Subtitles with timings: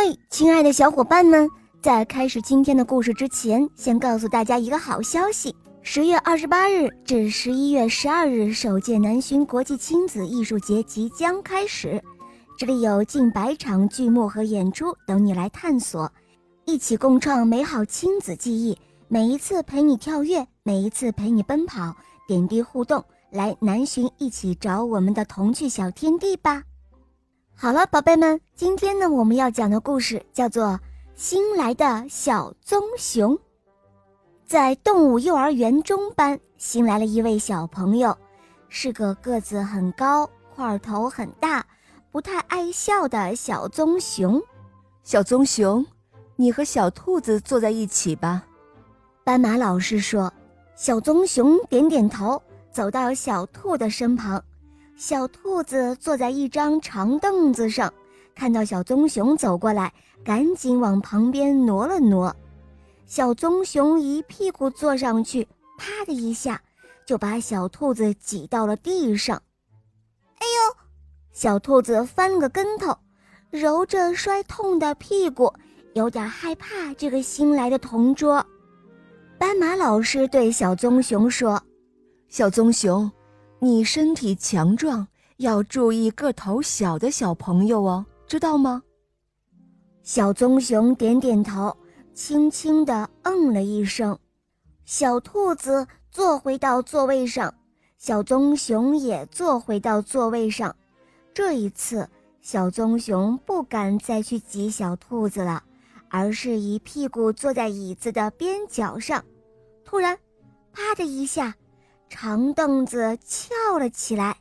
[0.00, 1.50] 嘿，亲爱的小伙伴们，
[1.82, 12.00] 在开始今天的故事之前，先告诉大家一个好消息：十月二十八日至十一月十二日，首届南浔国际亲子艺术节即将开始。
[12.56, 16.08] 这里有近百场剧目和演出等你来探索，
[16.64, 18.78] 一起共创美好亲子记忆。
[19.08, 21.92] 每一次陪你跳跃，每一次陪你奔跑，
[22.28, 26.62] 点滴互动，来南浔一起找我们的童趣小天地吧。
[27.60, 30.66] 好了，宝贝们，今天呢，我们要讲的故事叫做
[31.16, 33.34] 《新来的小棕熊》。
[34.46, 38.16] 在动物幼儿园中班，新来了一位小朋友，
[38.68, 40.24] 是个个子很高、
[40.54, 41.66] 块头很大、
[42.12, 44.40] 不太爱笑的小棕熊。
[45.02, 45.84] 小棕熊，
[46.36, 48.44] 你和小兔子坐在一起吧。
[49.24, 50.32] 斑马老师说。
[50.76, 52.40] 小棕熊点点头，
[52.70, 54.40] 走到小兔的身旁。
[54.98, 57.94] 小兔子坐在一张长凳子上，
[58.34, 59.92] 看到小棕熊走过来，
[60.24, 62.34] 赶紧往旁边挪了挪。
[63.06, 65.46] 小棕熊一屁股坐上去，
[65.78, 66.60] 啪的一下
[67.06, 69.40] 就把小兔子挤到了地上。
[70.40, 70.76] 哎呦！
[71.32, 72.98] 小兔子翻个跟头，
[73.50, 75.54] 揉着摔痛的屁股，
[75.94, 78.44] 有点害怕这个新来的同桌。
[79.38, 81.62] 斑马老师对小棕熊说
[82.28, 83.08] ：“小棕熊。”
[83.60, 88.82] 你身体强壮，要注意个头小的小朋友哦，知道吗？
[90.04, 91.76] 小棕熊点点头，
[92.14, 94.16] 轻轻地嗯了一声。
[94.84, 97.52] 小兔子坐回到座位上，
[97.98, 100.74] 小棕熊也坐回到座位上。
[101.34, 102.08] 这一次，
[102.40, 105.64] 小棕熊不敢再去挤小兔子了，
[106.08, 109.24] 而是一屁股坐在椅子的边角上。
[109.84, 110.16] 突然，
[110.72, 111.56] 啪的一下。
[112.08, 114.36] 长凳子翘了起来，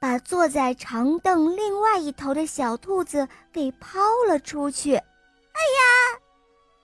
[0.00, 4.94] 把坐在长凳另外一头的小兔子给抛了出去。
[4.94, 6.20] 哎呀！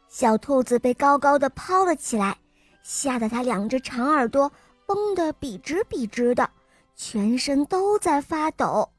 [0.08, 2.36] 小兔子被高高的抛了起来，
[2.82, 4.50] 吓得它两只长耳朵
[4.86, 6.50] 绷得笔直笔直的，
[6.96, 8.90] 全身都在发抖。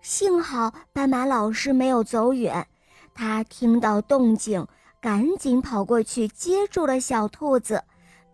[0.00, 2.66] 幸好斑马老师没有走远，
[3.14, 4.66] 他听到动静，
[5.00, 7.82] 赶紧跑过去接住了小兔子。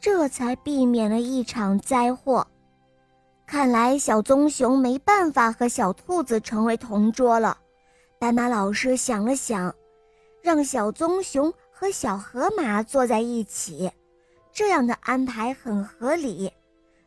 [0.05, 2.47] 这才避免了一场灾祸。
[3.47, 7.57] 看来小棕熊没办法和小兔子成为同桌了。
[8.19, 9.75] 斑马老师想了想，
[10.43, 13.91] 让小棕熊和小河马坐在一起，
[14.53, 16.53] 这样的安排很合理。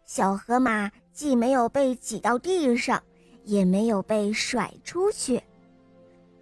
[0.08, 3.04] 小河马既没有被挤到地上，
[3.44, 5.40] 也没有被甩出去。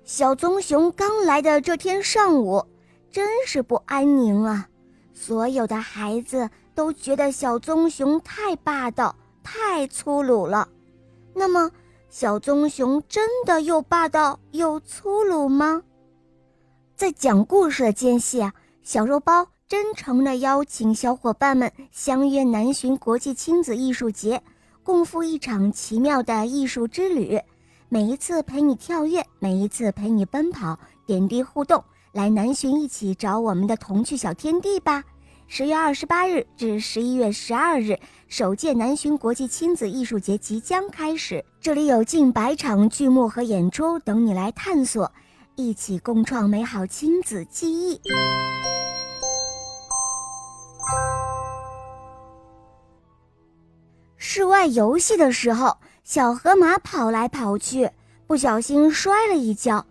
[0.05, 2.65] 小棕熊刚来的这天上午，
[3.11, 4.69] 真是不安宁啊。
[5.15, 10.67] 所有的孩子都觉得小棕熊太霸道、太粗鲁了。
[11.33, 11.71] 那么，
[12.09, 15.81] 小棕熊真的又霸道又粗鲁吗？
[16.95, 18.53] 在讲故事的间隙啊，
[18.83, 24.41] 小肉包真诚地邀请小伙伴们相约南浔国际亲子艺术节，
[24.83, 27.39] 共赴一场奇妙的艺术之旅。
[27.87, 31.81] 每一次陪你跳跃，每一次陪你奔跑，点滴互动。
[32.15, 35.03] 来南浔一起找我们的童趣小天地吧！
[35.47, 37.99] 十月二十八日至十一月十二日，
[38.29, 41.43] 首届南浔国际亲子艺术节即将开始。
[41.59, 45.11] 这里有近百场剧目和演出等你来探索，
[45.55, 47.99] 一起共创美好亲子记忆。
[54.15, 57.91] 室外游戏的时候，小河马跑来跑去，
[58.25, 59.85] 不小心摔了一跤。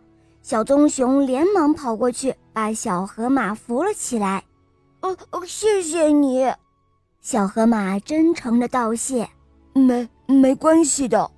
[0.45, 4.45] 小棕熊连忙跑过去，把小河马扶了起来。
[5.01, 6.53] “哦哦，谢谢你。”
[7.23, 9.27] 小河马真诚的道谢。
[9.73, 11.31] “没没关系的。”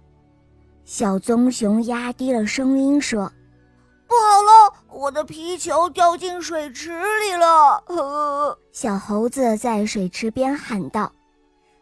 [0.85, 3.31] 小棕熊压低了声音说。
[4.09, 11.13] “不好了，我的皮球掉进水池里了！”呃，小猴子在水池边喊道。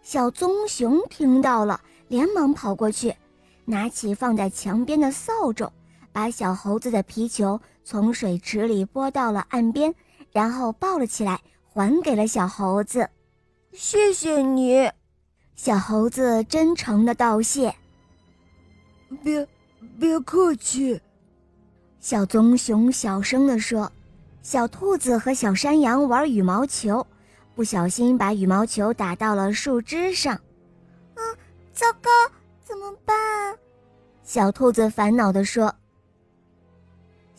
[0.02, 3.16] 小棕熊听到了，连忙跑过去，
[3.64, 5.72] 拿起放在墙边的扫帚。
[6.14, 9.92] 把小猴子的皮球从水池里拨到了岸边，
[10.30, 11.40] 然后抱了起来，
[11.72, 13.10] 还给了小猴子。
[13.72, 14.88] 谢谢你，
[15.56, 17.74] 小猴子真诚的道谢。
[19.24, 19.44] 别，
[19.98, 21.00] 别客气。
[21.98, 23.90] 小棕熊小声地说
[24.40, 27.04] ：“小兔子和小山羊玩羽毛球，
[27.56, 30.40] 不小心把羽毛球打到了树枝上。
[31.16, 31.36] 嗯，
[31.72, 32.08] 糟糕，
[32.62, 33.58] 怎么办？”
[34.22, 35.74] 小兔子烦恼地说。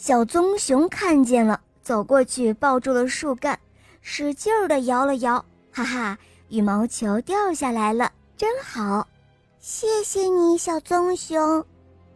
[0.06, 3.60] 小棕熊看见了，走过去抱住了树干，
[4.02, 6.16] 使劲儿地摇了摇，哈哈，
[6.50, 9.07] 羽毛球掉下来了，真好！
[9.60, 11.66] 谢谢你，小棕熊。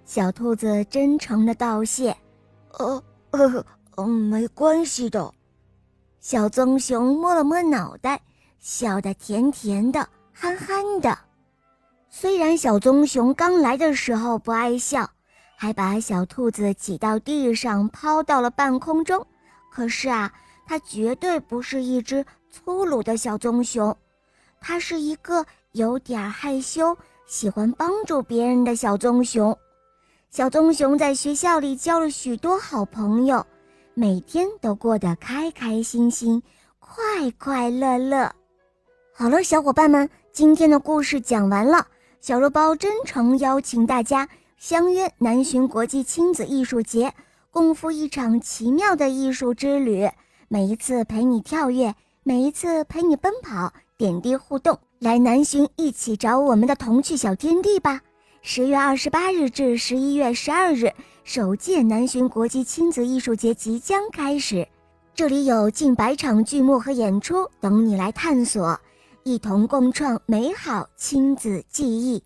[0.05, 2.15] 小兔子真诚地道谢。
[2.77, 3.65] 呃呃
[3.97, 5.33] 嗯，没关系的。
[6.19, 8.21] 小棕熊摸了摸脑袋，
[8.59, 11.17] 笑得甜甜的，憨憨的。
[12.11, 15.09] 虽然小棕熊刚来的时候不爱笑，
[15.61, 19.27] 还把小兔子挤到地上，抛到了半空中，
[19.69, 20.31] 可是啊，
[20.65, 23.93] 它绝对不是一只粗鲁的小棕熊，
[24.61, 26.97] 它是一个有点害羞、
[27.27, 29.53] 喜欢帮助别人的小棕熊。
[30.29, 33.45] 小棕熊在学校里交了许多好朋友。
[33.93, 36.41] 每天都过得开开心心、
[36.79, 38.33] 快快乐乐。
[39.13, 41.85] 好了，小伙伴们，今天的故事讲完了。
[42.21, 44.27] 小肉包真诚邀请大家
[44.59, 47.13] 相约南浔国际亲子艺术节，
[47.49, 50.09] 共赴一场奇妙的艺术之旅。
[50.49, 54.77] 每一次陪你跳跃，每一次陪你奔跑，点滴互动。
[54.99, 58.01] 来南浔一起找我们的童趣小天地吧！
[58.41, 60.91] 十月二十八日至十一月十二日。
[61.23, 64.67] 首届南浔国际亲子艺术节即将开始，
[65.15, 68.77] 这里有近百场剧目和演出等你来探索，
[69.23, 72.21] 一同共创美好亲子记忆。